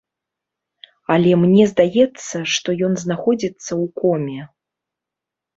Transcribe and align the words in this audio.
Але 1.15 1.31
мне 1.41 1.67
здаецца, 1.73 2.37
што 2.53 2.69
ён 2.87 2.97
знаходзіцца 3.03 3.69
ў 3.81 3.85
коме. 4.03 4.39